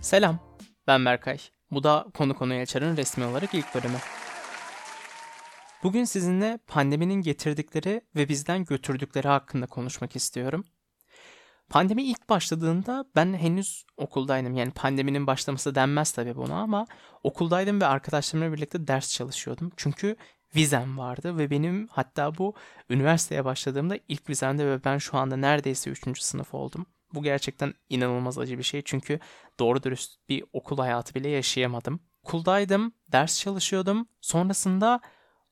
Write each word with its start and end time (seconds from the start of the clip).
Selam, 0.00 0.38
ben 0.86 1.04
Berkay. 1.04 1.38
Bu 1.70 1.82
da 1.82 2.06
Konu 2.14 2.34
Konuya 2.34 2.62
Açar'ın 2.62 2.96
resmi 2.96 3.24
olarak 3.24 3.54
ilk 3.54 3.74
bölümü. 3.74 3.98
Bugün 5.82 6.04
sizinle 6.04 6.58
pandeminin 6.66 7.22
getirdikleri 7.22 8.00
ve 8.16 8.28
bizden 8.28 8.64
götürdükleri 8.64 9.28
hakkında 9.28 9.66
konuşmak 9.66 10.16
istiyorum. 10.16 10.64
Pandemi 11.68 12.02
ilk 12.02 12.28
başladığında 12.28 13.04
ben 13.16 13.34
henüz 13.34 13.84
okuldaydım. 13.96 14.56
Yani 14.56 14.70
pandeminin 14.70 15.26
başlaması 15.26 15.74
denmez 15.74 16.12
tabii 16.12 16.36
buna 16.36 16.60
ama 16.60 16.86
okuldaydım 17.22 17.80
ve 17.80 17.86
arkadaşlarımla 17.86 18.52
birlikte 18.52 18.86
ders 18.86 19.12
çalışıyordum. 19.12 19.72
Çünkü 19.76 20.16
vizem 20.56 20.98
vardı 20.98 21.38
ve 21.38 21.50
benim 21.50 21.88
hatta 21.88 22.38
bu 22.38 22.54
üniversiteye 22.90 23.44
başladığımda 23.44 23.98
ilk 24.08 24.28
vizemde 24.28 24.66
ve 24.66 24.84
ben 24.84 24.98
şu 24.98 25.16
anda 25.18 25.36
neredeyse 25.36 25.90
3. 25.90 26.22
sınıf 26.22 26.54
oldum. 26.54 26.86
Bu 27.14 27.22
gerçekten 27.22 27.74
inanılmaz 27.88 28.38
acı 28.38 28.58
bir 28.58 28.62
şey 28.62 28.82
çünkü 28.84 29.20
doğru 29.58 29.82
dürüst 29.82 30.28
bir 30.28 30.44
okul 30.52 30.78
hayatı 30.78 31.14
bile 31.14 31.28
yaşayamadım. 31.28 32.00
Okuldaydım, 32.22 32.92
ders 33.08 33.40
çalışıyordum. 33.40 34.08
Sonrasında 34.20 35.00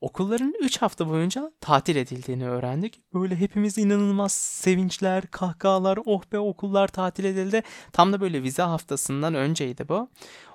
okulların 0.01 0.55
3 0.61 0.83
hafta 0.83 1.09
boyunca 1.09 1.53
tatil 1.61 1.97
edildiğini 1.97 2.49
öğrendik. 2.49 3.03
Böyle 3.15 3.37
hepimiz 3.37 3.79
inanılmaz 3.79 4.33
sevinçler, 4.33 5.27
kahkahalar, 5.27 5.99
oh 6.07 6.23
be 6.33 6.39
okullar 6.39 6.89
tatil 6.89 7.25
edildi. 7.25 7.63
Tam 7.93 8.13
da 8.13 8.21
böyle 8.21 8.43
vize 8.43 8.63
haftasından 8.63 9.35
önceydi 9.35 9.89
bu. 9.89 10.11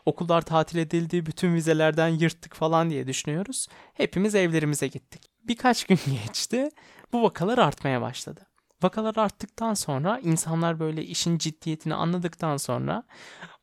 Okullar 0.05 0.41
tatil 0.41 0.77
edildi, 0.77 1.25
bütün 1.25 1.53
vizelerden 1.53 2.07
yırttık 2.07 2.55
falan 2.55 2.89
diye 2.89 3.07
düşünüyoruz. 3.07 3.67
Hepimiz 3.93 4.35
evlerimize 4.35 4.87
gittik. 4.87 5.21
Birkaç 5.43 5.83
gün 5.83 5.99
geçti. 6.25 6.69
Bu 7.13 7.23
vakalar 7.23 7.57
artmaya 7.57 8.01
başladı. 8.01 8.52
Vakalar 8.83 9.15
arttıktan 9.17 9.73
sonra 9.73 10.19
insanlar 10.19 10.79
böyle 10.79 11.03
işin 11.03 11.37
ciddiyetini 11.37 11.95
anladıktan 11.95 12.57
sonra 12.57 13.03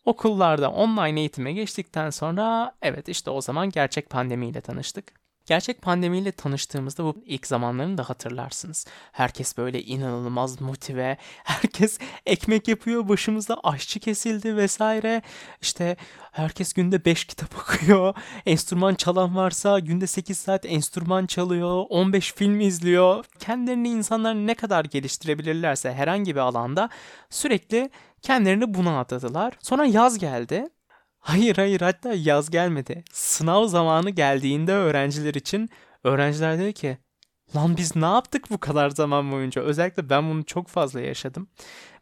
okullarda 0.05 0.71
online 0.71 1.21
eğitime 1.21 1.53
geçtikten 1.53 2.11
sonra 2.11 2.73
evet 2.83 3.09
işte 3.09 3.31
o 3.31 3.41
zaman 3.41 3.71
gerçek 3.71 4.11
pandemiyle 4.11 4.61
tanıştık. 4.61 5.20
Gerçek 5.51 5.83
pandemiyle 5.83 6.33
tanıştığımızda 6.33 7.05
bu 7.05 7.17
ilk 7.27 7.47
zamanlarını 7.47 7.99
da 7.99 8.09
hatırlarsınız. 8.09 8.87
Herkes 9.13 9.57
böyle 9.57 9.83
inanılmaz 9.83 10.61
motive, 10.61 11.17
herkes 11.45 11.99
ekmek 12.27 12.69
yapıyor, 12.69 13.09
başımızda 13.09 13.61
aşçı 13.65 14.01
kesildi 14.01 14.57
vesaire. 14.57 15.23
İşte 15.63 15.97
herkes 16.33 16.73
günde 16.73 17.05
5 17.05 17.25
kitap 17.25 17.59
okuyor, 17.61 18.15
enstrüman 18.47 18.95
çalan 18.95 19.37
varsa 19.37 19.79
günde 19.79 20.07
8 20.07 20.39
saat 20.39 20.67
enstrüman 20.67 21.27
çalıyor, 21.27 21.85
15 21.89 22.33
film 22.33 22.61
izliyor. 22.61 23.25
Kendilerini 23.39 23.89
insanlar 23.89 24.35
ne 24.35 24.55
kadar 24.55 24.85
geliştirebilirlerse 24.85 25.93
herhangi 25.93 26.35
bir 26.35 26.41
alanda 26.41 26.89
sürekli 27.31 27.91
kendilerini 28.23 28.75
buna 28.75 29.01
adadılar. 29.01 29.55
Sonra 29.61 29.85
yaz 29.85 30.19
geldi. 30.19 30.69
Hayır 31.21 31.57
hayır 31.57 31.81
hatta 31.81 32.15
yaz 32.15 32.51
gelmedi. 32.51 33.05
Sınav 33.13 33.67
zamanı 33.67 34.11
geldiğinde 34.11 34.73
öğrenciler 34.73 35.35
için 35.35 35.71
öğrenciler 36.05 36.59
dedi 36.59 36.73
ki 36.73 36.99
lan 37.57 37.77
biz 37.77 37.97
ne 37.97 38.07
yaptık 38.07 38.51
bu 38.51 38.59
kadar 38.59 38.91
zaman 38.91 39.33
boyunca? 39.33 39.63
Özellikle 39.63 40.11
ben 40.11 40.31
bunu 40.31 40.45
çok 40.45 40.69
fazla 40.69 41.01
yaşadım. 41.01 41.49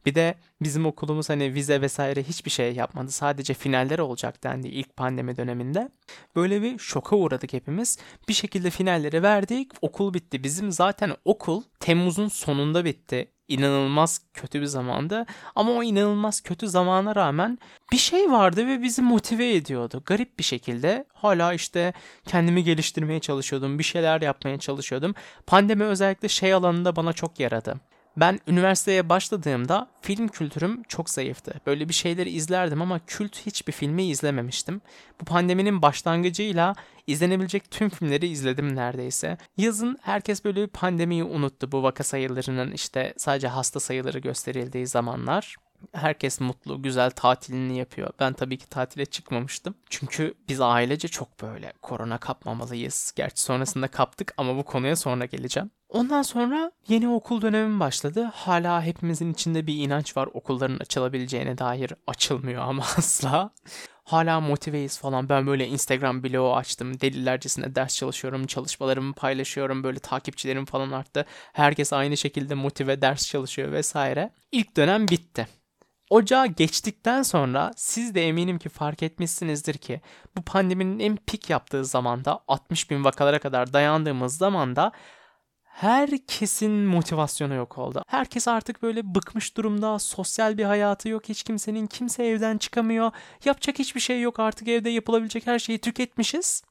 Bir 0.06 0.14
de 0.14 0.34
bizim 0.62 0.86
okulumuz 0.86 1.28
hani 1.28 1.54
vize 1.54 1.80
vesaire 1.80 2.22
hiçbir 2.22 2.50
şey 2.50 2.74
yapmadı. 2.74 3.10
Sadece 3.10 3.54
finaller 3.54 3.98
olacak 3.98 4.44
dendi 4.44 4.68
ilk 4.68 4.96
pandemi 4.96 5.36
döneminde. 5.36 5.88
Böyle 6.36 6.62
bir 6.62 6.78
şoka 6.78 7.16
uğradık 7.16 7.52
hepimiz. 7.52 7.98
Bir 8.28 8.34
şekilde 8.34 8.70
finalleri 8.70 9.22
verdik. 9.22 9.72
Okul 9.82 10.14
bitti. 10.14 10.44
Bizim 10.44 10.72
zaten 10.72 11.12
okul 11.24 11.62
Temmuz'un 11.80 12.28
sonunda 12.28 12.84
bitti 12.84 13.28
inanılmaz 13.48 14.20
kötü 14.34 14.60
bir 14.60 14.66
zamandı. 14.66 15.26
Ama 15.54 15.72
o 15.72 15.82
inanılmaz 15.82 16.40
kötü 16.40 16.68
zamana 16.68 17.16
rağmen 17.16 17.58
bir 17.92 17.96
şey 17.96 18.30
vardı 18.30 18.66
ve 18.66 18.82
bizi 18.82 19.02
motive 19.02 19.54
ediyordu. 19.54 20.02
Garip 20.06 20.38
bir 20.38 20.44
şekilde 20.44 21.04
hala 21.12 21.52
işte 21.54 21.92
kendimi 22.26 22.64
geliştirmeye 22.64 23.20
çalışıyordum. 23.20 23.78
Bir 23.78 23.84
şeyler 23.84 24.20
yapmaya 24.20 24.58
çalışıyordum. 24.58 25.14
Pandemi 25.46 25.84
özellikle 25.84 26.28
şey 26.28 26.52
alanında 26.52 26.96
bana 26.96 27.12
çok 27.12 27.40
yaradı. 27.40 27.80
Ben 28.20 28.40
üniversiteye 28.46 29.08
başladığımda 29.08 29.88
film 30.02 30.28
kültürüm 30.28 30.82
çok 30.82 31.10
zayıftı. 31.10 31.54
Böyle 31.66 31.88
bir 31.88 31.94
şeyleri 31.94 32.30
izlerdim 32.30 32.82
ama 32.82 33.00
kült 33.06 33.46
hiçbir 33.46 33.72
filmi 33.72 34.04
izlememiştim. 34.04 34.80
Bu 35.20 35.24
pandeminin 35.24 35.82
başlangıcıyla 35.82 36.74
izlenebilecek 37.06 37.70
tüm 37.70 37.88
filmleri 37.88 38.26
izledim 38.26 38.76
neredeyse. 38.76 39.38
Yazın 39.56 39.98
herkes 40.02 40.44
böyle 40.44 40.62
bir 40.62 40.66
pandemiyi 40.66 41.24
unuttu 41.24 41.72
bu 41.72 41.82
vaka 41.82 42.04
sayılarının 42.04 42.72
işte 42.72 43.14
sadece 43.16 43.48
hasta 43.48 43.80
sayıları 43.80 44.18
gösterildiği 44.18 44.86
zamanlar. 44.86 45.56
Herkes 45.92 46.40
mutlu, 46.40 46.82
güzel 46.82 47.10
tatilini 47.10 47.78
yapıyor. 47.78 48.10
Ben 48.20 48.32
tabii 48.32 48.58
ki 48.58 48.68
tatile 48.68 49.06
çıkmamıştım. 49.06 49.74
Çünkü 49.90 50.34
biz 50.48 50.60
ailece 50.60 51.08
çok 51.08 51.42
böyle 51.42 51.72
korona 51.82 52.18
kapmamalıyız. 52.18 53.12
Gerçi 53.16 53.42
sonrasında 53.42 53.88
kaptık 53.88 54.34
ama 54.36 54.56
bu 54.56 54.62
konuya 54.62 54.96
sonra 54.96 55.24
geleceğim. 55.24 55.70
Ondan 55.88 56.22
sonra 56.22 56.72
yeni 56.88 57.08
okul 57.08 57.42
dönemim 57.42 57.80
başladı. 57.80 58.30
Hala 58.34 58.82
hepimizin 58.82 59.32
içinde 59.32 59.66
bir 59.66 59.74
inanç 59.74 60.16
var 60.16 60.28
okulların 60.32 60.78
açılabileceğine 60.78 61.58
dair. 61.58 61.92
Açılmıyor 62.06 62.62
ama 62.62 62.82
asla. 62.96 63.50
Hala 64.04 64.40
motiveyiz 64.40 64.98
falan. 64.98 65.28
Ben 65.28 65.46
böyle 65.46 65.66
Instagram 65.66 66.22
bloğu 66.22 66.56
açtım. 66.56 67.00
Delilercesine 67.00 67.74
ders 67.74 67.96
çalışıyorum. 67.96 68.46
Çalışmalarımı 68.46 69.12
paylaşıyorum. 69.14 69.84
Böyle 69.84 69.98
takipçilerim 69.98 70.64
falan 70.64 70.90
arttı. 70.90 71.26
Herkes 71.52 71.92
aynı 71.92 72.16
şekilde 72.16 72.54
motive 72.54 73.00
ders 73.02 73.26
çalışıyor 73.26 73.72
vesaire. 73.72 74.30
İlk 74.52 74.76
dönem 74.76 75.08
bitti. 75.08 75.48
Ocağa 76.10 76.46
geçtikten 76.46 77.22
sonra 77.22 77.70
siz 77.76 78.14
de 78.14 78.28
eminim 78.28 78.58
ki 78.58 78.68
fark 78.68 79.02
etmişsinizdir 79.02 79.74
ki 79.74 80.00
bu 80.36 80.42
pandeminin 80.42 80.98
en 80.98 81.16
pik 81.16 81.50
yaptığı 81.50 81.84
zamanda 81.84 82.40
60 82.48 82.90
bin 82.90 83.04
vakalara 83.04 83.38
kadar 83.38 83.72
dayandığımız 83.72 84.36
zamanda 84.36 84.92
herkesin 85.62 86.70
motivasyonu 86.70 87.54
yok 87.54 87.78
oldu. 87.78 88.02
Herkes 88.06 88.48
artık 88.48 88.82
böyle 88.82 89.14
bıkmış 89.14 89.56
durumda. 89.56 89.98
Sosyal 89.98 90.58
bir 90.58 90.64
hayatı 90.64 91.08
yok. 91.08 91.28
Hiç 91.28 91.42
kimsenin 91.42 91.86
kimse 91.86 92.24
evden 92.24 92.58
çıkamıyor. 92.58 93.10
Yapacak 93.44 93.78
hiçbir 93.78 94.00
şey 94.00 94.20
yok. 94.20 94.40
Artık 94.40 94.68
evde 94.68 94.90
yapılabilecek 94.90 95.46
her 95.46 95.58
şeyi 95.58 95.78
tüketmişiz. 95.78 96.62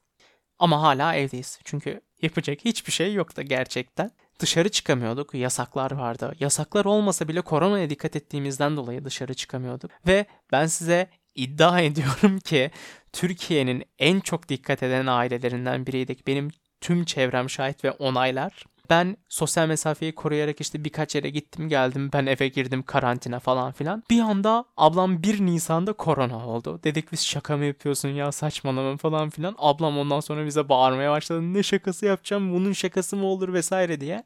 Ama 0.58 0.82
hala 0.82 1.14
evdeyiz. 1.14 1.58
Çünkü 1.64 2.00
yapacak 2.22 2.64
hiçbir 2.64 2.92
şey 2.92 3.14
yoktu 3.14 3.42
gerçekten. 3.42 4.10
Dışarı 4.38 4.68
çıkamıyorduk. 4.68 5.34
Yasaklar 5.34 5.90
vardı. 5.90 6.34
Yasaklar 6.40 6.84
olmasa 6.84 7.28
bile 7.28 7.40
koronaya 7.40 7.90
dikkat 7.90 8.16
ettiğimizden 8.16 8.76
dolayı 8.76 9.04
dışarı 9.04 9.34
çıkamıyorduk. 9.34 9.90
Ve 10.06 10.26
ben 10.52 10.66
size 10.66 11.08
iddia 11.34 11.80
ediyorum 11.88 12.38
ki 12.38 12.70
Türkiye'nin 13.12 13.84
en 13.98 14.20
çok 14.20 14.48
dikkat 14.48 14.82
eden 14.82 15.06
ailelerinden 15.06 15.86
biriydik. 15.86 16.26
Benim 16.26 16.50
tüm 16.80 17.04
çevrem 17.04 17.50
şahit 17.50 17.84
ve 17.84 17.90
onaylar. 17.90 18.64
Ben 18.90 19.16
sosyal 19.28 19.68
mesafeyi 19.68 20.14
koruyarak 20.14 20.60
işte 20.60 20.84
birkaç 20.84 21.14
yere 21.14 21.30
gittim 21.30 21.68
geldim. 21.68 22.10
Ben 22.12 22.26
eve 22.26 22.48
girdim 22.48 22.82
karantina 22.82 23.38
falan 23.40 23.72
filan. 23.72 24.02
Bir 24.10 24.20
anda 24.20 24.64
ablam 24.76 25.22
1 25.22 25.46
Nisan'da 25.46 25.92
korona 25.92 26.46
oldu. 26.46 26.80
Dedik 26.84 27.12
biz 27.12 27.26
şaka 27.26 27.56
mı 27.56 27.64
yapıyorsun 27.64 28.08
ya 28.08 28.32
saçmalama 28.32 28.96
falan 28.96 29.30
filan. 29.30 29.54
Ablam 29.58 29.98
ondan 29.98 30.20
sonra 30.20 30.46
bize 30.46 30.68
bağırmaya 30.68 31.10
başladı. 31.10 31.54
Ne 31.54 31.62
şakası 31.62 32.06
yapacağım 32.06 32.52
bunun 32.54 32.72
şakası 32.72 33.16
mı 33.16 33.26
olur 33.26 33.52
vesaire 33.52 34.00
diye. 34.00 34.24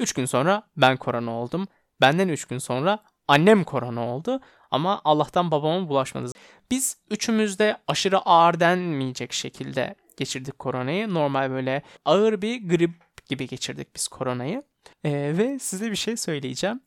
3 0.00 0.12
gün 0.12 0.24
sonra 0.24 0.62
ben 0.76 0.96
korona 0.96 1.30
oldum. 1.30 1.66
Benden 2.00 2.28
3 2.28 2.44
gün 2.44 2.58
sonra 2.58 2.98
annem 3.28 3.64
korona 3.64 4.06
oldu. 4.08 4.40
Ama 4.70 5.00
Allah'tan 5.04 5.50
babama 5.50 5.88
bulaşmadı. 5.88 6.30
Biz 6.70 6.98
üçümüz 7.10 7.58
de 7.58 7.76
aşırı 7.88 8.18
ağır 8.18 8.60
denmeyecek 8.60 9.32
şekilde 9.32 9.94
geçirdik 10.16 10.58
koronayı. 10.58 11.14
Normal 11.14 11.50
böyle 11.50 11.82
ağır 12.04 12.42
bir 12.42 12.68
grip 12.68 13.05
gibi 13.28 13.48
geçirdik 13.48 13.96
biz 13.96 14.08
koronayı. 14.08 14.62
Ee, 15.04 15.34
ve 15.38 15.58
size 15.58 15.90
bir 15.90 15.96
şey 15.96 16.16
söyleyeceğim. 16.16 16.80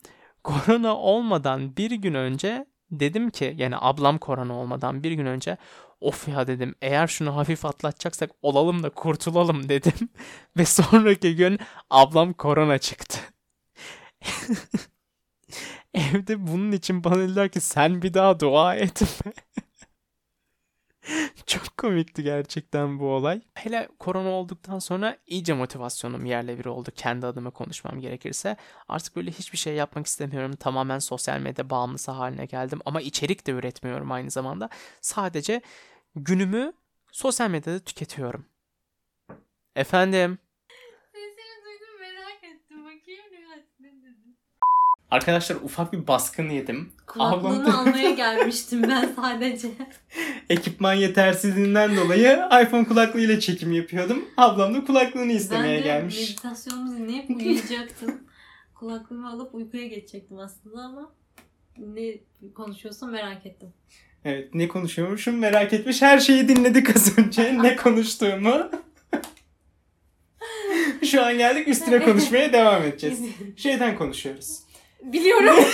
Korona 0.44 0.96
olmadan 0.96 1.76
bir 1.76 1.90
gün 1.90 2.14
önce 2.14 2.66
dedim 2.90 3.30
ki 3.30 3.54
yani 3.58 3.74
ablam 3.78 4.18
korona 4.18 4.54
olmadan 4.54 5.02
bir 5.02 5.12
gün 5.12 5.26
önce 5.26 5.56
of 6.00 6.28
ya 6.28 6.46
dedim 6.46 6.74
eğer 6.82 7.06
şunu 7.06 7.36
hafif 7.36 7.64
atlatacaksak 7.64 8.30
olalım 8.42 8.82
da 8.82 8.90
kurtulalım 8.90 9.68
dedim. 9.68 10.08
Ve 10.56 10.64
sonraki 10.64 11.36
gün 11.36 11.58
ablam 11.90 12.32
korona 12.32 12.78
çıktı. 12.78 13.18
Evde 15.94 16.46
bunun 16.46 16.72
için 16.72 17.04
bana 17.04 17.18
dediler 17.18 17.48
ki 17.48 17.60
sen 17.60 18.02
bir 18.02 18.14
daha 18.14 18.40
dua 18.40 18.74
etme. 18.74 19.32
Çok 21.46 21.78
komikti 21.78 22.22
gerçekten 22.22 22.98
bu 22.98 23.06
olay. 23.06 23.40
Hele 23.54 23.88
korona 23.98 24.28
olduktan 24.28 24.78
sonra 24.78 25.16
iyice 25.26 25.52
motivasyonum 25.52 26.24
yerle 26.24 26.58
bir 26.58 26.64
oldu. 26.64 26.90
Kendi 26.96 27.26
adıma 27.26 27.50
konuşmam 27.50 28.00
gerekirse. 28.00 28.56
Artık 28.88 29.16
böyle 29.16 29.30
hiçbir 29.30 29.58
şey 29.58 29.74
yapmak 29.74 30.06
istemiyorum. 30.06 30.56
Tamamen 30.56 30.98
sosyal 30.98 31.40
medya 31.40 31.70
bağımlısı 31.70 32.10
haline 32.10 32.46
geldim. 32.46 32.80
Ama 32.84 33.00
içerik 33.00 33.46
de 33.46 33.50
üretmiyorum 33.52 34.12
aynı 34.12 34.30
zamanda. 34.30 34.68
Sadece 35.00 35.60
günümü 36.16 36.72
sosyal 37.12 37.50
medyada 37.50 37.78
tüketiyorum. 37.78 38.44
Efendim? 39.76 40.38
Sesini 41.12 41.64
duydum 41.64 42.00
merak 42.00 42.44
ettim. 42.44 42.84
Bakayım 42.84 43.24
ne, 43.32 43.88
ne 43.88 43.92
dedin? 44.02 44.36
Arkadaşlar 45.10 45.56
ufak 45.56 45.92
bir 45.92 46.06
baskın 46.06 46.50
yedim. 46.50 46.92
Kulaklığını 47.06 47.64
Ablam- 47.64 47.88
almaya 47.88 48.10
gelmiştim 48.14 48.82
ben 48.82 49.12
sadece. 49.16 49.68
Ekipman 50.50 50.94
yetersizliğinden 50.94 51.96
dolayı 51.96 52.38
iPhone 52.62 52.84
kulaklığıyla 52.84 53.40
çekim 53.40 53.72
yapıyordum. 53.72 54.24
Ablam 54.36 54.74
da 54.74 54.84
kulaklığını 54.84 55.32
istemeye 55.32 55.76
ben 55.78 55.84
de 55.84 55.86
gelmiş. 55.86 56.20
meditasyonumu 56.20 56.98
dinleyip 56.98 57.30
uyuyacaktım. 57.30 58.20
Kulaklığımı 58.74 59.30
alıp 59.30 59.54
uykuya 59.54 59.86
geçecektim 59.86 60.38
aslında 60.38 60.80
ama 60.82 61.12
ne 61.78 62.14
konuşuyorsam 62.54 63.10
merak 63.10 63.46
ettim. 63.46 63.68
Evet 64.24 64.54
ne 64.54 64.68
konuşuyormuşum 64.68 65.38
merak 65.38 65.72
etmiş. 65.72 66.02
Her 66.02 66.18
şeyi 66.18 66.48
dinledik 66.48 66.96
az 66.96 67.18
önce 67.18 67.58
ne 67.62 67.76
konuştuğumu. 67.76 68.70
Şu 71.10 71.24
an 71.24 71.38
geldik 71.38 71.68
üstüne 71.68 72.04
konuşmaya 72.04 72.52
devam 72.52 72.82
edeceğiz. 72.82 73.20
Şeyden 73.56 73.98
konuşuyoruz. 73.98 74.58
Biliyorum. 75.02 75.64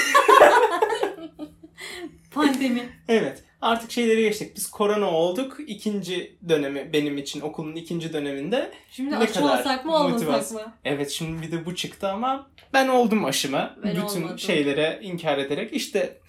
Pandemi. 2.34 2.88
Evet 3.08 3.45
artık 3.60 3.90
şeyleri 3.90 4.22
geçtik. 4.22 4.56
Biz 4.56 4.70
korona 4.70 5.10
olduk. 5.10 5.56
İkinci 5.66 6.36
dönemi 6.48 6.92
benim 6.92 7.18
için 7.18 7.40
okulun 7.40 7.76
ikinci 7.76 8.12
döneminde. 8.12 8.72
Şimdi 8.90 9.10
Ne 9.10 9.16
aşı 9.16 9.34
kadar 9.34 9.58
olsak 9.58 9.84
mı 9.84 9.94
olmasak 9.96 10.12
motivasyon. 10.28 10.62
mı? 10.62 10.72
Evet 10.84 11.10
şimdi 11.10 11.42
bir 11.42 11.52
de 11.52 11.66
bu 11.66 11.74
çıktı 11.74 12.08
ama 12.08 12.50
ben 12.72 12.88
oldum 12.88 13.24
aşımı. 13.24 13.76
Ben 13.82 13.90
Bütün 13.90 14.00
olmadım. 14.02 14.38
şeylere 14.38 14.98
inkar 15.02 15.38
ederek 15.38 15.72
işte 15.72 16.20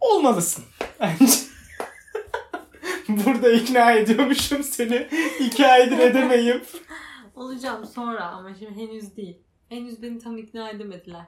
olmalısın 0.00 0.64
bence. 1.00 1.32
Burada 3.08 3.52
ikna 3.52 3.92
ediyormuşum 3.92 4.62
seni. 4.62 5.08
iki 5.40 5.66
aydır 5.66 5.98
edemeyip. 5.98 6.66
Olacağım 7.34 7.86
sonra 7.86 8.24
ama 8.24 8.54
şimdi 8.58 8.80
henüz 8.80 9.16
değil. 9.16 9.38
Henüz 9.68 10.02
beni 10.02 10.18
tam 10.18 10.38
ikna 10.38 10.70
edemediler. 10.70 11.24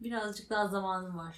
Birazcık 0.00 0.50
daha 0.50 0.68
zamanım 0.68 1.18
var. 1.18 1.36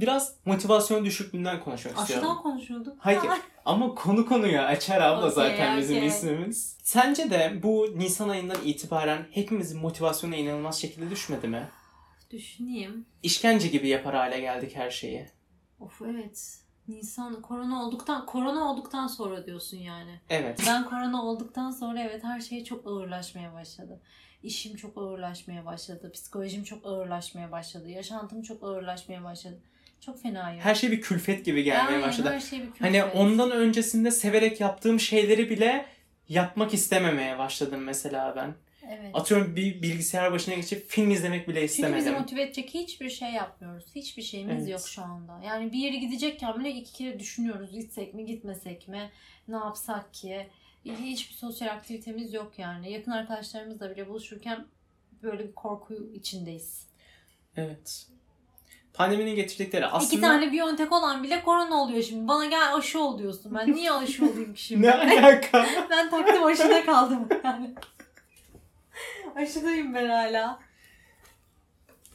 Biraz 0.00 0.34
motivasyon 0.44 1.04
düşüklüğünden 1.04 1.60
konuşmak 1.60 1.98
istiyorum. 1.98 2.28
Aşıdan 2.28 2.42
konuşuyorduk. 2.42 2.96
Hayır 2.98 3.20
ama 3.64 3.94
konu 3.94 4.26
konuya 4.26 4.66
açar 4.66 5.00
abla 5.00 5.18
Okey, 5.18 5.30
zaten 5.30 5.78
bizim 5.78 5.96
okey. 5.96 6.08
ismimiz. 6.08 6.78
Sence 6.82 7.30
de 7.30 7.60
bu 7.62 7.88
Nisan 7.94 8.28
ayından 8.28 8.58
itibaren 8.64 9.26
hepimizin 9.30 9.80
motivasyonu 9.80 10.34
inanılmaz 10.34 10.80
şekilde 10.80 11.10
düşmedi 11.10 11.48
mi? 11.48 11.68
Düşüneyim. 12.30 13.06
İşkence 13.22 13.68
gibi 13.68 13.88
yapar 13.88 14.14
hale 14.14 14.40
geldik 14.40 14.76
her 14.76 14.90
şeyi. 14.90 15.26
Of 15.80 16.02
evet. 16.02 16.58
Nisan 16.88 17.42
korona 17.42 17.84
olduktan 17.84 18.26
korona 18.26 18.70
olduktan 18.70 19.06
sonra 19.06 19.46
diyorsun 19.46 19.76
yani. 19.76 20.20
Evet. 20.30 20.64
Ben 20.66 20.84
korona 20.84 21.22
olduktan 21.24 21.70
sonra 21.70 22.00
evet 22.00 22.24
her 22.24 22.40
şey 22.40 22.64
çok 22.64 22.86
ağırlaşmaya 22.86 23.54
başladı. 23.54 24.00
İşim 24.42 24.76
çok 24.76 24.98
ağırlaşmaya 24.98 25.66
başladı. 25.66 26.10
Psikolojim 26.14 26.64
çok 26.64 26.86
ağırlaşmaya 26.86 27.52
başladı. 27.52 27.90
Yaşantım 27.90 28.42
çok 28.42 28.62
ağırlaşmaya 28.62 29.24
başladı. 29.24 29.60
Çok 30.06 30.22
fenayım. 30.22 30.60
Her 30.60 30.74
şey 30.74 30.90
bir 30.90 31.00
külfet 31.00 31.44
gibi 31.44 31.62
gelmeye 31.64 31.96
Aynen, 31.96 32.02
başladı. 32.02 32.30
Her 32.32 32.40
şey 32.40 32.60
bir 32.60 32.66
külfet. 32.66 32.80
Hani 32.80 33.04
ondan 33.04 33.50
öncesinde 33.50 34.10
severek 34.10 34.60
yaptığım 34.60 35.00
şeyleri 35.00 35.50
bile 35.50 35.86
yapmak 36.28 36.74
istememeye 36.74 37.38
başladım 37.38 37.80
mesela 37.80 38.36
ben. 38.36 38.54
Evet. 38.90 39.10
Atıyorum 39.14 39.56
bir 39.56 39.82
bilgisayar 39.82 40.32
başına 40.32 40.54
geçip 40.54 40.88
film 40.88 41.10
izlemek 41.10 41.48
bile 41.48 41.54
Çünkü 41.54 41.68
bizi 41.68 41.82
istemedim. 41.82 42.12
motive 42.12 42.42
edecek 42.42 42.74
hiçbir 42.74 43.10
şey 43.10 43.30
yapmıyoruz. 43.30 43.84
Hiçbir 43.94 44.22
şeyimiz 44.22 44.58
Evet. 44.58 44.68
yok 44.68 44.80
şu 44.88 45.02
anda. 45.02 45.40
Yani 45.46 45.72
bir 45.72 45.78
yere 45.78 45.96
gidecekken 45.96 46.60
bile 46.60 46.70
iki 46.70 46.92
kere 46.92 47.18
düşünüyoruz. 47.18 47.72
Gitsek 47.72 48.14
mi 48.14 48.26
gitmesek 48.26 48.88
mi? 48.88 49.10
Ne 49.48 49.56
yapsak 49.56 50.14
ki? 50.14 50.46
Hiçbir 50.84 51.34
sosyal 51.34 51.68
aktivitemiz 51.68 52.34
yok 52.34 52.52
yani. 52.58 52.92
Yakın 52.92 53.10
arkadaşlarımızla 53.10 53.90
bile 53.90 54.08
buluşurken 54.08 54.66
böyle 55.22 55.48
bir 55.48 55.54
korku 55.54 55.94
içindeyiz. 56.14 56.86
Evet. 57.56 58.06
Pandeminin 58.94 59.34
getirdikleri 59.34 59.86
aslında 59.86 60.12
İki 60.12 60.20
tane 60.20 60.52
Biontech 60.52 60.92
olan 60.92 61.22
bile 61.22 61.42
korona 61.42 61.74
oluyor 61.74 62.02
şimdi. 62.02 62.28
Bana 62.28 62.44
gel 62.44 62.74
aşı 62.74 63.00
ol 63.00 63.18
diyorsun. 63.18 63.54
Ben 63.54 63.72
niye 63.72 63.92
aşı 63.92 64.24
olayım 64.24 64.54
ki 64.54 64.62
şimdi? 64.62 64.86
ne 64.86 64.92
alaka? 65.22 65.66
ben 65.90 66.10
taktım 66.10 66.44
aşıda 66.44 66.84
kaldım 66.84 67.28
yani. 67.44 67.70
Aşıdayım 69.36 69.94
ben 69.94 70.08
hala. 70.08 70.58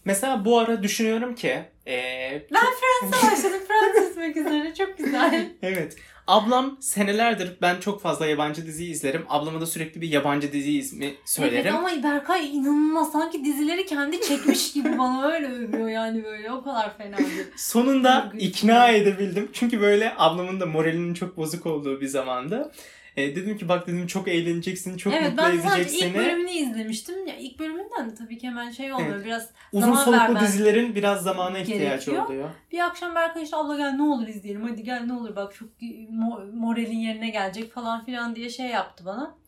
Mesela 0.05 0.45
bu 0.45 0.59
ara 0.59 0.83
düşünüyorum 0.83 1.35
ki 1.35 1.63
eee, 1.85 2.47
Ben 2.53 2.59
Fransa 2.61 3.27
başladım. 3.31 3.59
Fransız 3.67 4.09
gitmek 4.09 4.37
üzere. 4.37 4.73
Çok 4.73 4.97
güzel. 4.97 5.49
evet 5.61 5.95
ablam 6.29 6.77
senelerdir 6.79 7.51
ben 7.61 7.79
çok 7.79 8.01
fazla 8.01 8.25
yabancı 8.25 8.65
dizi 8.65 8.85
izlerim. 8.85 9.25
Ablama 9.29 9.61
da 9.61 9.65
sürekli 9.65 10.01
bir 10.01 10.09
yabancı 10.09 10.51
dizi 10.53 10.77
ismi 10.77 11.13
söylerim. 11.25 11.75
Evet 11.75 11.95
ama 11.95 12.03
Berkay 12.03 12.55
inanılmaz. 12.57 13.11
Sanki 13.11 13.45
dizileri 13.45 13.85
kendi 13.85 14.21
çekmiş 14.21 14.73
gibi 14.73 14.97
bana 14.97 15.27
öyle 15.27 15.47
övüyor 15.47 15.89
yani 15.89 16.23
böyle. 16.23 16.51
O 16.51 16.63
kadar 16.63 16.97
fenaydı. 16.97 17.23
Sonunda 17.57 18.21
Çok 18.23 18.31
güçlü. 18.33 18.45
ikna 18.47 18.87
edebildim. 18.89 19.49
Çünkü 19.53 19.81
böyle 19.81 20.13
ablamın 20.17 20.59
da 20.59 20.65
moralinin 20.65 21.13
çok 21.13 21.37
bozuk 21.37 21.65
olduğu 21.65 22.01
bir 22.01 22.07
zamanda. 22.07 22.71
E, 23.19 23.35
dedim 23.35 23.57
ki 23.57 23.69
bak 23.69 23.87
dedim 23.87 24.07
çok 24.07 24.27
eğleneceksin, 24.27 24.97
çok 24.97 25.13
evet 25.13 25.31
mutlu 25.31 25.43
ben 25.43 25.49
edecek 25.51 25.71
sadece 25.71 26.07
ilk 26.07 26.15
bölümünü 26.15 26.49
izlemiştim. 26.51 27.27
Ya 27.27 27.35
ilk 27.35 27.59
bölümünden 27.59 28.09
de 28.09 28.15
tabii 28.15 28.37
ki 28.37 28.47
hemen 28.47 28.71
şey 28.71 28.93
olmuyor. 28.93 29.15
Evet. 29.15 29.25
Biraz 29.25 29.49
Uzun 29.73 29.85
zaman 29.87 30.03
soluklu 30.03 30.19
vermen 30.19 30.43
dizilerin 30.43 30.95
biraz 30.95 31.23
zamana 31.23 31.59
ihtiyacı 31.59 31.83
gerekiyor. 31.83 32.25
oluyor. 32.25 32.49
bir 32.71 32.79
akşam 32.79 33.15
Berkay 33.15 33.43
işte 33.43 33.57
abla 33.57 33.77
gel 33.77 33.91
ne 33.91 34.01
olur 34.03 34.27
izleyelim. 34.27 34.63
Hadi 34.69 34.83
gel 34.83 35.01
ne 35.05 35.13
olur 35.13 35.35
bak 35.35 35.55
çok 35.55 35.69
mo- 36.11 36.55
moralin 36.55 36.99
yerine 36.99 37.29
gelecek 37.29 37.73
falan 37.73 38.05
filan 38.05 38.35
diye 38.35 38.49
şey 38.49 38.67
yaptı 38.67 39.05
bana. 39.05 39.38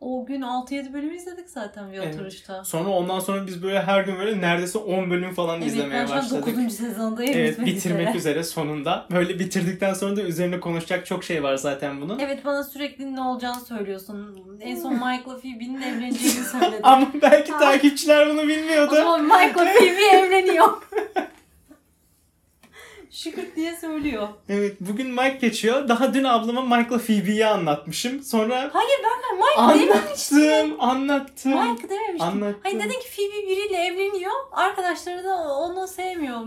O 0.00 0.26
gün 0.26 0.40
6-7 0.42 0.92
bölüm 0.92 1.14
izledik 1.14 1.50
zaten 1.50 1.92
bir 1.92 1.98
Evet. 1.98 2.14
oturuşta. 2.14 2.64
Sonra 2.64 2.88
ondan 2.88 3.20
sonra 3.20 3.46
biz 3.46 3.62
böyle 3.62 3.82
her 3.82 4.04
gün 4.04 4.18
böyle 4.18 4.40
neredeyse 4.40 4.78
10 4.78 5.10
bölüm 5.10 5.34
falan 5.34 5.56
Evet 5.62 5.66
izlemeye 5.72 6.00
ben 6.02 6.06
şu 6.06 6.12
an 6.12 6.18
başladık. 6.18 6.46
9. 6.56 6.72
sezondayım. 6.76 7.32
Evet 7.38 7.64
bitirmek 7.66 8.00
üzere. 8.08 8.18
üzere 8.18 8.44
sonunda. 8.44 9.06
Böyle 9.10 9.38
bitirdikten 9.38 9.94
sonra 9.94 10.16
da 10.16 10.22
üzerine 10.22 10.60
konuşacak 10.60 11.06
çok 11.06 11.24
şey 11.24 11.42
var 11.42 11.56
zaten 11.56 12.00
bunun. 12.00 12.18
Evet 12.18 12.44
bana 12.44 12.64
sürekli 12.64 13.14
ne 13.16 13.20
olacağını 13.20 13.60
söylüyorsun. 13.60 14.36
En 14.60 14.76
son 14.76 14.92
Michael'la 14.92 15.40
Phoebe'nin 15.40 15.82
evleneceğini 15.82 16.44
söyledin. 16.44 16.80
Ama 16.82 17.06
belki 17.22 17.52
takipçiler 17.52 18.28
bunu 18.30 18.40
o 18.40 18.48
bilmiyordu. 18.48 18.94
zaman 18.94 19.22
Michael'la 19.24 19.72
Phoebe 19.72 20.04
evleniyor. 20.16 20.68
Şükür 23.10 23.56
diye 23.56 23.76
söylüyor. 23.76 24.28
Evet 24.48 24.76
bugün 24.80 25.10
Mike 25.10 25.38
geçiyor. 25.40 25.88
Daha 25.88 26.14
dün 26.14 26.24
ablama 26.24 26.76
Mike'la 26.76 26.98
Phoebe'yi 26.98 27.46
anlatmışım. 27.46 28.22
Sonra 28.22 28.70
Hayır 28.72 28.98
Berkay 29.04 29.38
Mike 29.38 29.60
anlattım, 29.60 30.80
anlattım. 30.80 31.52
Mike 31.70 31.88
dememiştin. 31.88 32.26
Anlattım. 32.28 32.60
Hayır 32.62 32.78
dedin 32.78 33.00
ki 33.00 33.08
Phoebe 33.16 33.46
biriyle 33.50 33.76
evleniyor. 33.76 34.32
Arkadaşları 34.52 35.24
da 35.24 35.34
onu 35.58 35.88
sevmiyor. 35.88 36.40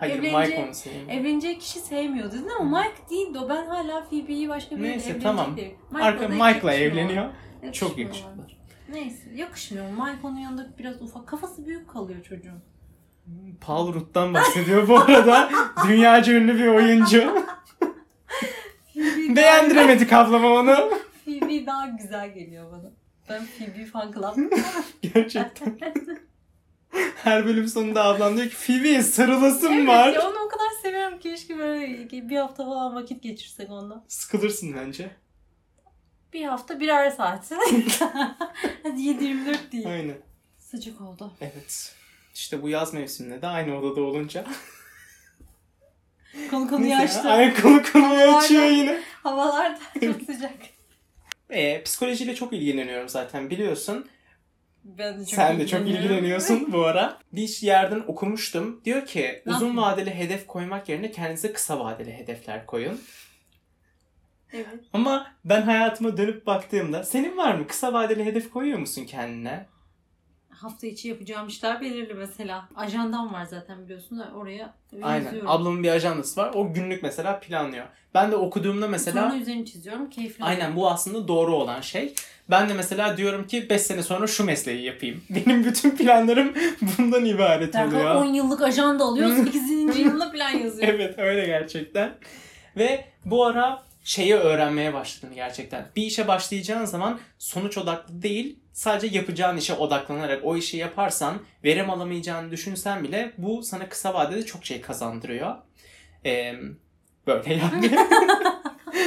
Hayır 0.00 0.14
evleneceği- 0.22 0.40
Mike 0.48 0.64
onu 0.66 0.74
sevmiyor. 0.74 1.08
Evleneceği 1.10 1.58
kişi 1.58 1.80
sevmiyor 1.80 2.32
dedin 2.32 2.48
ama 2.60 2.78
Mike 2.80 3.10
değildi 3.10 3.38
o. 3.38 3.48
Ben 3.48 3.66
hala 3.66 4.04
Phoebe'yi 4.04 4.48
başka 4.48 4.76
biriyle 4.76 4.88
Neyse, 4.90 5.04
evlenecek 5.10 5.22
tamam. 5.22 5.56
diye- 5.56 5.76
Arka 5.94 6.28
Mike'la 6.28 6.74
evleniyor. 6.74 7.24
Yakışmıyor. 7.24 7.72
Çok 7.72 7.98
yakışıklılar. 7.98 8.58
Neyse 8.88 9.30
yakışmıyor. 9.34 9.86
Mike 9.90 10.26
onun 10.26 10.38
yanında 10.38 10.66
biraz 10.78 11.02
ufak. 11.02 11.26
Kafası 11.28 11.66
büyük 11.66 11.90
kalıyor 11.90 12.22
çocuğun. 12.22 12.71
Paul 13.60 13.94
Rudd'dan 13.94 14.34
bahsediyor 14.34 14.88
bu 14.88 14.98
arada. 14.98 15.50
Dünyaca 15.88 16.32
ünlü 16.32 16.58
bir 16.58 16.66
oyuncu. 16.66 17.44
Phoebe 18.94 19.36
Beğendiremedik 19.36 20.12
ablama 20.12 20.48
onu. 20.48 20.90
Phoebe 21.24 21.66
daha 21.66 21.86
güzel 21.86 22.34
geliyor 22.34 22.72
bana. 22.72 22.90
Ben 23.28 23.46
Phoebe 23.46 23.86
fan 23.86 24.12
club. 24.12 24.52
Gerçekten. 25.14 25.78
Her 27.24 27.46
bölüm 27.46 27.68
sonunda 27.68 28.04
ablam 28.04 28.36
diyor 28.36 28.48
ki 28.48 28.56
Phoebe'ye 28.56 29.02
sarılasım 29.02 29.72
evet 29.72 29.88
var. 29.88 30.08
ya 30.12 30.20
onu 30.28 30.38
o 30.46 30.48
kadar 30.48 30.70
seviyorum 30.82 31.18
ki 31.18 31.30
keşke 31.30 31.58
böyle 31.58 32.10
bir 32.10 32.36
hafta 32.36 32.64
falan 32.64 32.94
vakit 32.94 33.22
geçirsek 33.22 33.70
onunla. 33.70 34.04
Sıkılırsın 34.08 34.74
bence. 34.76 35.10
Bir 36.32 36.44
hafta 36.44 36.80
birer 36.80 37.10
saat. 37.10 37.50
Hadi 38.82 39.00
7-24 39.00 39.72
değil. 39.72 39.86
Aynen. 39.86 40.16
Sıcak 40.58 41.00
oldu. 41.00 41.32
Evet. 41.40 41.94
İşte 42.34 42.62
bu 42.62 42.68
yaz 42.68 42.94
mevsiminde 42.94 43.42
de 43.42 43.46
aynı 43.46 43.78
odada 43.78 44.00
olunca. 44.00 44.44
Konu 46.50 46.68
konuyu 46.70 46.94
açtı. 46.94 47.30
Aynı 47.30 47.54
konu 47.54 47.82
konuyu 47.92 48.36
açıyor 48.36 48.64
yine. 48.64 49.00
Havalar 49.22 49.76
da 49.76 49.80
çok 50.00 50.22
sıcak. 50.22 50.52
E, 51.50 51.82
psikolojiyle 51.82 52.34
çok 52.34 52.52
ilgileniyorum 52.52 53.08
zaten 53.08 53.50
biliyorsun. 53.50 54.08
Ben 54.84 55.20
de 55.20 55.24
çok 55.26 55.34
Sen 55.34 55.58
de 55.58 55.66
çok 55.66 55.80
ilgileniyorsun 55.80 56.72
bu 56.72 56.84
ara. 56.84 57.18
Bir 57.32 57.58
yerden 57.62 58.02
okumuştum. 58.06 58.80
Diyor 58.84 59.06
ki 59.06 59.42
Ne 59.46 59.52
uzun 59.52 59.66
yapayım? 59.66 59.76
vadeli 59.76 60.14
hedef 60.14 60.46
koymak 60.46 60.88
yerine 60.88 61.10
kendinize 61.10 61.52
kısa 61.52 61.80
vadeli 61.80 62.12
hedefler 62.12 62.66
koyun. 62.66 63.00
Evet. 64.52 64.66
Ama 64.92 65.32
ben 65.44 65.62
hayatıma 65.62 66.16
dönüp 66.16 66.46
baktığımda 66.46 67.04
senin 67.04 67.36
var 67.36 67.54
mı? 67.54 67.66
Kısa 67.66 67.92
vadeli 67.92 68.24
hedef 68.24 68.50
koyuyor 68.50 68.78
musun 68.78 69.04
kendine? 69.04 69.66
Hafta 70.62 70.86
içi 70.86 71.08
yapacağım 71.08 71.48
işler 71.48 71.80
belirli 71.80 72.14
mesela. 72.14 72.68
Ajandam 72.76 73.32
var 73.32 73.44
zaten 73.44 73.84
biliyorsun 73.84 74.18
da 74.18 74.30
oraya 74.36 74.74
Aynen. 75.02 75.24
yazıyorum. 75.24 75.50
Ablamın 75.50 75.82
bir 75.82 75.90
ajandası 75.90 76.40
var. 76.40 76.50
O 76.54 76.72
günlük 76.72 77.02
mesela 77.02 77.40
planlıyor. 77.40 77.86
Ben 78.14 78.32
de 78.32 78.36
okuduğumda 78.36 78.88
mesela 78.88 79.22
Sonra 79.22 79.40
üzerini 79.40 79.66
çiziyorum. 79.66 80.10
Keyifli. 80.10 80.44
Aynen 80.44 80.76
bu 80.76 80.90
aslında 80.90 81.28
doğru 81.28 81.56
olan 81.56 81.80
şey. 81.80 82.14
Ben 82.50 82.68
de 82.68 82.74
mesela 82.74 83.16
diyorum 83.16 83.46
ki 83.46 83.70
5 83.70 83.82
sene 83.82 84.02
sonra 84.02 84.26
şu 84.26 84.44
mesleği 84.44 84.84
yapayım. 84.84 85.24
Benim 85.30 85.64
bütün 85.64 85.90
planlarım 85.90 86.52
bundan 86.98 87.24
ibaret 87.24 87.74
Derhal 87.74 87.92
oluyor. 87.92 88.14
10 88.14 88.24
yıllık 88.24 88.62
ajanda 88.62 89.04
alıyor. 89.04 89.36
8. 89.44 89.98
yılında 89.98 90.32
plan 90.32 90.50
yazıyor. 90.50 90.88
evet 90.94 91.18
öyle 91.18 91.46
gerçekten. 91.46 92.14
Ve 92.76 93.04
bu 93.24 93.46
ara 93.46 93.82
şeyi 94.04 94.34
öğrenmeye 94.34 94.94
başladım 94.94 95.30
gerçekten. 95.34 95.86
Bir 95.96 96.02
işe 96.02 96.28
başlayacağın 96.28 96.84
zaman 96.84 97.20
sonuç 97.38 97.78
odaklı 97.78 98.22
değil 98.22 98.58
sadece 98.72 99.18
yapacağın 99.18 99.56
işe 99.56 99.74
odaklanarak 99.74 100.40
o 100.44 100.56
işi 100.56 100.76
yaparsan 100.76 101.42
verim 101.64 101.90
alamayacağını 101.90 102.50
düşünsen 102.50 103.04
bile 103.04 103.32
bu 103.38 103.62
sana 103.62 103.88
kısa 103.88 104.14
vadede 104.14 104.46
çok 104.46 104.64
şey 104.64 104.80
kazandırıyor. 104.80 105.56
Ee, 106.26 106.54
böyle 107.26 107.54
yani. 107.54 107.90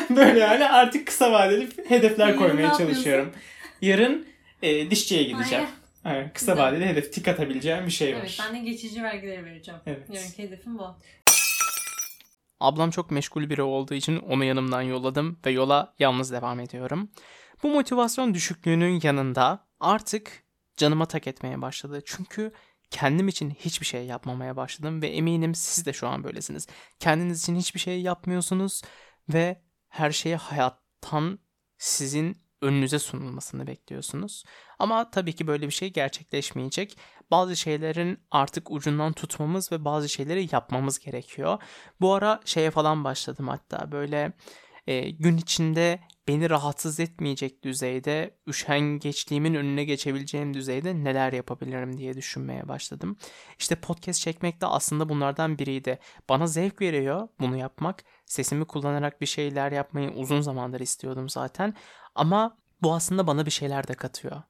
böyle 0.15 0.39
yani 0.39 0.69
artık 0.69 1.07
kısa 1.07 1.31
vadeli 1.31 1.69
hedefler 1.87 2.27
Yarın 2.27 2.39
koymaya 2.39 2.73
çalışıyorum. 2.73 3.33
Yarın 3.81 4.25
e, 4.61 4.91
dişçiye 4.91 5.23
gideceğim. 5.23 5.65
Aynen. 6.05 6.21
Evet, 6.21 6.33
kısa 6.33 6.51
Güzel. 6.51 6.65
vadeli 6.65 6.85
hedef 6.85 7.13
tik 7.13 7.27
atabileceğim 7.27 7.85
bir 7.85 7.91
şey 7.91 8.15
var. 8.15 8.19
Evet 8.19 8.39
ben 8.45 8.55
de 8.55 8.59
geçici 8.59 9.03
vergileri 9.03 9.45
vereceğim. 9.45 9.79
Evet. 9.85 10.09
Yarınki 10.09 10.43
hedefim 10.43 10.77
bu. 10.77 10.95
Ablam 12.59 12.89
çok 12.89 13.11
meşgul 13.11 13.49
biri 13.49 13.61
olduğu 13.61 13.93
için 13.93 14.17
onu 14.17 14.43
yanımdan 14.43 14.81
yolladım 14.81 15.39
ve 15.45 15.51
yola 15.51 15.93
yalnız 15.99 16.31
devam 16.31 16.59
ediyorum. 16.59 17.09
Bu 17.63 17.69
motivasyon 17.69 18.33
düşüklüğünün 18.33 18.99
yanında 19.03 19.67
artık 19.79 20.43
canıma 20.77 21.05
tak 21.05 21.27
etmeye 21.27 21.61
başladı. 21.61 22.01
Çünkü 22.05 22.51
kendim 22.91 23.27
için 23.27 23.49
hiçbir 23.49 23.85
şey 23.85 24.05
yapmamaya 24.05 24.55
başladım 24.55 25.01
ve 25.01 25.07
eminim 25.07 25.55
siz 25.55 25.85
de 25.85 25.93
şu 25.93 26.07
an 26.07 26.23
böylesiniz. 26.23 26.67
Kendiniz 26.99 27.41
için 27.41 27.55
hiçbir 27.55 27.79
şey 27.79 28.01
yapmıyorsunuz 28.01 28.81
ve 29.29 29.61
her 29.89 30.11
şeyi 30.11 30.35
hayattan 30.35 31.39
sizin 31.77 32.37
önünüze 32.61 32.99
sunulmasını 32.99 33.67
bekliyorsunuz. 33.67 34.43
Ama 34.79 35.11
tabii 35.11 35.33
ki 35.33 35.47
böyle 35.47 35.67
bir 35.67 35.73
şey 35.73 35.93
gerçekleşmeyecek. 35.93 36.97
Bazı 37.31 37.55
şeylerin 37.55 38.19
artık 38.31 38.71
ucundan 38.71 39.13
tutmamız 39.13 39.71
ve 39.71 39.85
bazı 39.85 40.09
şeyleri 40.09 40.49
yapmamız 40.51 40.99
gerekiyor. 40.99 41.61
Bu 42.01 42.13
ara 42.13 42.39
şeye 42.45 42.71
falan 42.71 43.03
başladım 43.03 43.47
hatta 43.47 43.91
böyle 43.91 44.33
e, 44.87 45.09
gün 45.09 45.37
içinde 45.37 45.99
beni 46.27 46.49
rahatsız 46.49 46.99
etmeyecek 46.99 47.63
düzeyde, 47.63 48.37
üşengeçliğimin 48.47 49.53
önüne 49.53 49.83
geçebileceğim 49.83 50.53
düzeyde 50.53 51.03
neler 51.03 51.33
yapabilirim 51.33 51.97
diye 51.97 52.13
düşünmeye 52.13 52.67
başladım. 52.67 53.17
İşte 53.59 53.75
podcast 53.75 54.21
çekmek 54.21 54.61
de 54.61 54.65
aslında 54.65 55.09
bunlardan 55.09 55.59
biriydi. 55.59 55.99
Bana 56.29 56.47
zevk 56.47 56.81
veriyor 56.81 57.27
bunu 57.39 57.57
yapmak. 57.57 58.03
Sesimi 58.25 58.65
kullanarak 58.65 59.21
bir 59.21 59.25
şeyler 59.25 59.71
yapmayı 59.71 60.09
uzun 60.09 60.41
zamandır 60.41 60.79
istiyordum 60.79 61.29
zaten. 61.29 61.73
Ama 62.15 62.57
bu 62.81 62.93
aslında 62.93 63.27
bana 63.27 63.45
bir 63.45 63.51
şeyler 63.51 63.87
de 63.87 63.93
katıyor. 63.93 64.41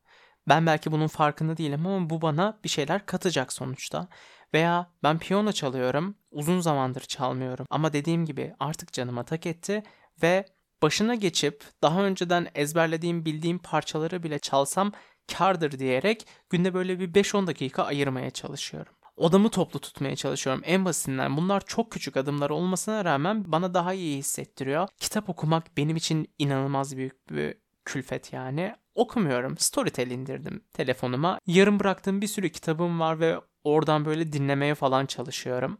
Ben 0.48 0.66
belki 0.66 0.92
bunun 0.92 1.08
farkında 1.08 1.58
değilim 1.58 1.88
ama 1.88 2.10
bu 2.10 2.22
bana 2.22 2.60
bir 2.64 2.70
şeyler 2.70 3.06
katacak 3.06 3.54
sonuçta. 3.54 4.08
Veya 4.54 4.92
ben 5.04 5.20
piyano 5.20 5.52
çalıyorum, 5.52 6.16
uzun 6.32 6.60
zamandır 6.60 7.02
çalmıyorum 7.02 7.66
ama 7.70 7.94
dediğim 7.94 8.26
gibi 8.26 8.54
artık 8.60 8.94
canıma 8.94 9.24
tak 9.24 9.46
etti 9.46 9.84
ve 10.24 10.46
başına 10.82 11.16
geçip 11.16 11.64
daha 11.82 12.04
önceden 12.04 12.48
ezberlediğim 12.56 13.26
bildiğim 13.26 13.60
parçaları 13.60 14.24
bile 14.24 14.40
çalsam 14.40 14.92
kardır 15.34 15.80
diyerek 15.80 16.28
günde 16.50 16.74
böyle 16.74 17.00
bir 17.00 17.14
5-10 17.14 17.48
dakika 17.48 17.84
ayırmaya 17.84 18.30
çalışıyorum. 18.30 18.94
Odamı 19.18 19.50
toplu 19.50 19.80
tutmaya 19.80 20.16
çalışıyorum 20.16 20.62
en 20.66 20.86
basitinden. 20.86 21.38
Bunlar 21.38 21.66
çok 21.66 21.92
küçük 21.92 22.18
adımlar 22.18 22.50
olmasına 22.50 23.06
rağmen 23.06 23.52
bana 23.52 23.74
daha 23.74 23.94
iyi 23.94 24.18
hissettiriyor. 24.18 24.88
Kitap 25.00 25.30
okumak 25.30 25.78
benim 25.78 25.96
için 25.96 26.28
inanılmaz 26.40 26.98
büyük 26.98 27.30
bir 27.30 27.56
külfet 27.86 28.34
yani. 28.34 28.76
Okumuyorum. 28.96 29.58
Storytel 29.58 30.12
indirdim 30.12 30.64
telefonuma. 30.74 31.40
Yarım 31.48 31.80
bıraktığım 31.80 32.22
bir 32.22 32.28
sürü 32.28 32.50
kitabım 32.52 33.00
var 33.00 33.20
ve 33.20 33.40
oradan 33.64 34.06
böyle 34.06 34.34
dinlemeye 34.34 34.76
falan 34.76 35.06
çalışıyorum. 35.06 35.78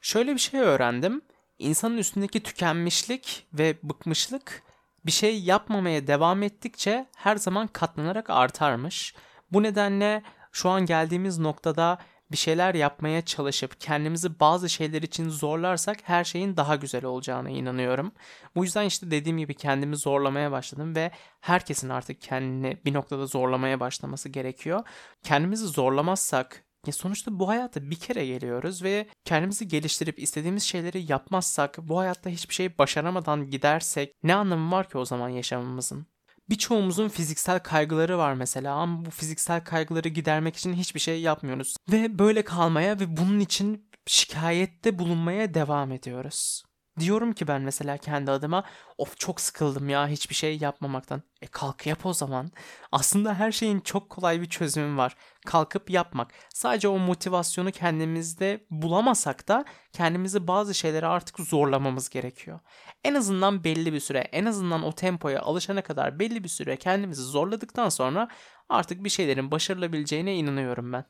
Şöyle 0.00 0.34
bir 0.34 0.40
şey 0.40 0.60
öğrendim. 0.60 1.22
İnsanın 1.58 1.98
üstündeki 1.98 2.42
tükenmişlik 2.42 3.46
ve 3.52 3.76
bıkmışlık 3.82 4.62
bir 5.06 5.12
şey 5.12 5.42
yapmamaya 5.42 6.06
devam 6.06 6.42
ettikçe 6.42 7.06
her 7.16 7.36
zaman 7.36 7.66
katlanarak 7.66 8.30
artarmış. 8.30 9.14
Bu 9.52 9.62
nedenle 9.62 10.22
şu 10.52 10.68
an 10.68 10.86
geldiğimiz 10.86 11.38
noktada 11.38 11.98
bir 12.30 12.36
şeyler 12.36 12.74
yapmaya 12.74 13.24
çalışıp 13.24 13.80
kendimizi 13.80 14.40
bazı 14.40 14.70
şeyler 14.70 15.02
için 15.02 15.28
zorlarsak 15.28 15.98
her 16.02 16.24
şeyin 16.24 16.56
daha 16.56 16.76
güzel 16.76 17.04
olacağına 17.04 17.50
inanıyorum. 17.50 18.12
Bu 18.56 18.64
yüzden 18.64 18.84
işte 18.84 19.10
dediğim 19.10 19.38
gibi 19.38 19.54
kendimi 19.54 19.96
zorlamaya 19.96 20.52
başladım 20.52 20.96
ve 20.96 21.10
herkesin 21.40 21.88
artık 21.88 22.20
kendini 22.20 22.78
bir 22.84 22.94
noktada 22.94 23.26
zorlamaya 23.26 23.80
başlaması 23.80 24.28
gerekiyor. 24.28 24.84
Kendimizi 25.22 25.66
zorlamazsak 25.66 26.65
ya 26.86 26.92
sonuçta 26.92 27.38
bu 27.38 27.48
hayata 27.48 27.90
bir 27.90 27.96
kere 27.96 28.26
geliyoruz 28.26 28.82
ve 28.82 29.06
kendimizi 29.24 29.68
geliştirip 29.68 30.18
istediğimiz 30.18 30.62
şeyleri 30.62 31.12
yapmazsak, 31.12 31.78
bu 31.78 31.98
hayatta 31.98 32.30
hiçbir 32.30 32.54
şey 32.54 32.78
başaramadan 32.78 33.50
gidersek 33.50 34.12
ne 34.22 34.34
anlamı 34.34 34.70
var 34.70 34.88
ki 34.88 34.98
o 34.98 35.04
zaman 35.04 35.28
yaşamımızın? 35.28 36.06
Birçoğumuzun 36.50 37.08
fiziksel 37.08 37.58
kaygıları 37.58 38.18
var 38.18 38.34
mesela 38.34 38.74
ama 38.74 39.04
bu 39.04 39.10
fiziksel 39.10 39.64
kaygıları 39.64 40.08
gidermek 40.08 40.56
için 40.56 40.74
hiçbir 40.74 41.00
şey 41.00 41.20
yapmıyoruz. 41.20 41.76
Ve 41.92 42.18
böyle 42.18 42.44
kalmaya 42.44 43.00
ve 43.00 43.16
bunun 43.16 43.40
için 43.40 43.90
şikayette 44.06 44.98
bulunmaya 44.98 45.54
devam 45.54 45.92
ediyoruz. 45.92 46.62
Diyorum 47.00 47.32
ki 47.32 47.48
ben 47.48 47.62
mesela 47.62 47.96
kendi 47.96 48.30
adıma 48.30 48.64
of 48.98 49.18
çok 49.18 49.40
sıkıldım 49.40 49.88
ya 49.88 50.08
hiçbir 50.08 50.34
şey 50.34 50.58
yapmamaktan. 50.58 51.22
E 51.42 51.46
kalk 51.46 51.86
yap 51.86 52.06
o 52.06 52.12
zaman. 52.12 52.50
Aslında 52.92 53.34
her 53.34 53.52
şeyin 53.52 53.80
çok 53.80 54.10
kolay 54.10 54.40
bir 54.40 54.48
çözümü 54.48 54.96
var. 54.96 55.16
Kalkıp 55.46 55.90
yapmak. 55.90 56.32
Sadece 56.54 56.88
o 56.88 56.98
motivasyonu 56.98 57.72
kendimizde 57.72 58.66
bulamasak 58.70 59.48
da 59.48 59.64
kendimizi 59.92 60.46
bazı 60.48 60.74
şeylere 60.74 61.06
artık 61.06 61.40
zorlamamız 61.40 62.08
gerekiyor. 62.08 62.60
En 63.04 63.14
azından 63.14 63.64
belli 63.64 63.92
bir 63.92 64.00
süre, 64.00 64.18
en 64.18 64.44
azından 64.44 64.82
o 64.82 64.92
tempoya 64.92 65.42
alışana 65.42 65.82
kadar 65.82 66.18
belli 66.18 66.44
bir 66.44 66.48
süre 66.48 66.76
kendimizi 66.76 67.22
zorladıktan 67.22 67.88
sonra 67.88 68.28
artık 68.68 69.04
bir 69.04 69.10
şeylerin 69.10 69.50
başarılabileceğine 69.50 70.34
inanıyorum 70.36 70.92
ben 70.92 71.04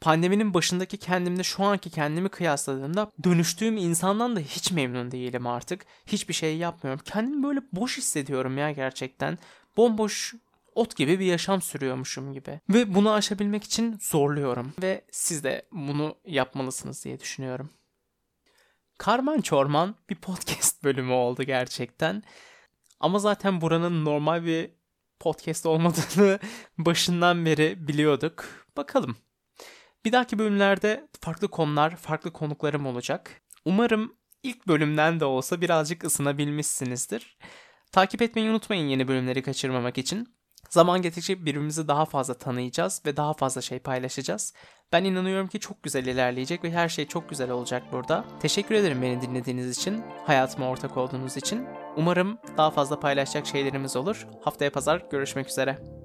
pandeminin 0.00 0.54
başındaki 0.54 0.96
kendimle 0.96 1.42
şu 1.42 1.64
anki 1.64 1.90
kendimi 1.90 2.28
kıyasladığımda 2.28 3.10
dönüştüğüm 3.24 3.76
insandan 3.76 4.36
da 4.36 4.40
hiç 4.40 4.72
memnun 4.72 5.10
değilim 5.10 5.46
artık. 5.46 5.86
Hiçbir 6.06 6.34
şey 6.34 6.56
yapmıyorum. 6.56 7.02
Kendimi 7.04 7.42
böyle 7.42 7.60
boş 7.72 7.98
hissediyorum 7.98 8.58
ya 8.58 8.70
gerçekten. 8.70 9.38
Bomboş 9.76 10.34
ot 10.74 10.96
gibi 10.96 11.20
bir 11.20 11.24
yaşam 11.24 11.62
sürüyormuşum 11.62 12.32
gibi. 12.32 12.60
Ve 12.68 12.94
bunu 12.94 13.12
aşabilmek 13.12 13.64
için 13.64 13.98
zorluyorum. 14.00 14.72
Ve 14.82 15.04
siz 15.10 15.44
de 15.44 15.66
bunu 15.72 16.16
yapmalısınız 16.26 17.04
diye 17.04 17.20
düşünüyorum. 17.20 17.70
Karman 18.98 19.40
Çorman 19.40 19.94
bir 20.10 20.14
podcast 20.14 20.84
bölümü 20.84 21.12
oldu 21.12 21.42
gerçekten. 21.42 22.22
Ama 23.00 23.18
zaten 23.18 23.60
buranın 23.60 24.04
normal 24.04 24.44
bir 24.44 24.70
podcast 25.20 25.66
olmadığını 25.66 26.38
başından 26.78 27.46
beri 27.46 27.88
biliyorduk. 27.88 28.44
Bakalım. 28.76 29.16
Bir 30.04 30.12
dahaki 30.12 30.38
bölümlerde 30.38 31.08
farklı 31.20 31.48
konular, 31.48 31.96
farklı 31.96 32.32
konuklarım 32.32 32.86
olacak. 32.86 33.42
Umarım 33.64 34.16
ilk 34.42 34.68
bölümden 34.68 35.20
de 35.20 35.24
olsa 35.24 35.60
birazcık 35.60 36.04
ısınabilmişsinizdir. 36.04 37.38
Takip 37.92 38.22
etmeyi 38.22 38.50
unutmayın 38.50 38.88
yeni 38.88 39.08
bölümleri 39.08 39.42
kaçırmamak 39.42 39.98
için. 39.98 40.40
Zaman 40.70 41.02
geçtikçe 41.02 41.40
birbirimizi 41.40 41.88
daha 41.88 42.04
fazla 42.04 42.34
tanıyacağız 42.34 43.02
ve 43.06 43.16
daha 43.16 43.34
fazla 43.34 43.60
şey 43.60 43.78
paylaşacağız. 43.78 44.54
Ben 44.92 45.04
inanıyorum 45.04 45.46
ki 45.46 45.60
çok 45.60 45.82
güzel 45.82 46.06
ilerleyecek 46.06 46.64
ve 46.64 46.70
her 46.72 46.88
şey 46.88 47.06
çok 47.06 47.30
güzel 47.30 47.50
olacak 47.50 47.82
burada. 47.92 48.24
Teşekkür 48.40 48.74
ederim 48.74 49.02
beni 49.02 49.22
dinlediğiniz 49.22 49.78
için, 49.78 50.02
hayatıma 50.26 50.68
ortak 50.68 50.96
olduğunuz 50.96 51.36
için. 51.36 51.66
Umarım 51.96 52.38
daha 52.56 52.70
fazla 52.70 53.00
paylaşacak 53.00 53.46
şeylerimiz 53.46 53.96
olur. 53.96 54.26
Haftaya 54.44 54.72
pazar 54.72 55.04
görüşmek 55.10 55.48
üzere. 55.48 55.99